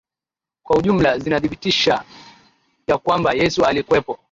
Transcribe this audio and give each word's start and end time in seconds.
Kwa 0.63 0.77
ujumla 0.77 1.19
zinathibitisha 1.19 2.03
ya 2.87 2.97
kwamba 2.97 3.33
Yesu 3.33 3.65
alikuwepo 3.65 4.19